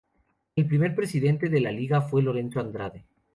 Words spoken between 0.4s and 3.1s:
El primer presidente de la liga fue Lorenzo Andrade.